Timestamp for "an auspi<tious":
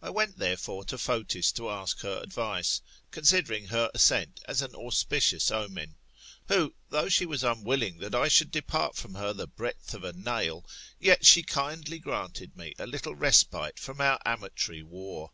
4.62-5.50